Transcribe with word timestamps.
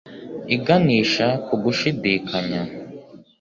iganisha 0.55 1.27
ku 1.45 1.53
gushidikanya 1.63 2.61